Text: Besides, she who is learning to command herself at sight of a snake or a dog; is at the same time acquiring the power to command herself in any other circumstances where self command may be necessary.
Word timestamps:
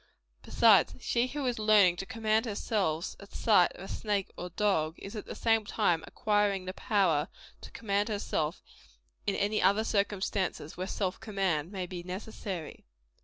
Besides, 0.41 0.95
she 0.99 1.27
who 1.27 1.45
is 1.45 1.59
learning 1.59 1.95
to 1.97 2.07
command 2.07 2.47
herself 2.47 3.15
at 3.19 3.33
sight 3.35 3.71
of 3.73 3.83
a 3.83 3.87
snake 3.87 4.31
or 4.35 4.47
a 4.47 4.49
dog; 4.49 4.95
is 4.97 5.15
at 5.15 5.27
the 5.27 5.35
same 5.35 5.63
time 5.63 6.03
acquiring 6.07 6.65
the 6.65 6.73
power 6.73 7.27
to 7.61 7.69
command 7.69 8.09
herself 8.09 8.63
in 9.27 9.35
any 9.35 9.61
other 9.61 9.83
circumstances 9.83 10.75
where 10.75 10.87
self 10.87 11.19
command 11.19 11.71
may 11.71 11.85
be 11.85 12.01
necessary. 12.01 12.83